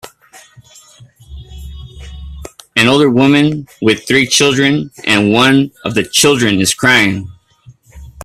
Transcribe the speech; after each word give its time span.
An 2.75 2.87
older 2.87 3.07
woman 3.07 3.67
with 3.83 4.07
three 4.07 4.25
children 4.25 4.89
and 5.05 5.31
one 5.31 5.69
of 5.85 5.93
the 5.93 6.03
children 6.03 6.59
is 6.59 6.73
crying. 6.73 7.31